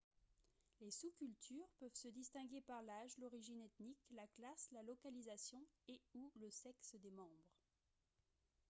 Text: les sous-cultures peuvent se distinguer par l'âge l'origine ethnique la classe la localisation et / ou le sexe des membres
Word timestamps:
les 0.79 0.89
sous-cultures 0.89 1.69
peuvent 1.79 1.93
se 1.93 2.07
distinguer 2.07 2.61
par 2.61 2.81
l'âge 2.81 3.11
l'origine 3.19 3.61
ethnique 3.61 3.99
la 4.09 4.25
classe 4.25 4.67
la 4.71 4.81
localisation 4.81 5.63
et 5.87 6.01
/ 6.07 6.13
ou 6.15 6.31
le 6.37 6.49
sexe 6.49 6.95
des 6.95 7.11
membres 7.11 7.53